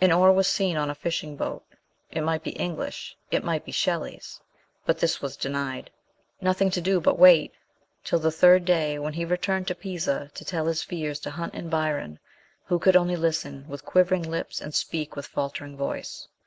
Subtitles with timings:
[0.00, 1.62] An oar was seen on a fishing boat:
[2.10, 4.40] it might be English it might be Shelley's;
[4.86, 5.90] but this was denied.
[6.40, 7.52] Nothing to do but wait,
[8.02, 11.52] till the third day, when he returned to Pisa to tell his fears to Hunt
[11.52, 12.18] and Byron,
[12.64, 16.26] who could only listen with quivering lips and speak with faltering voice.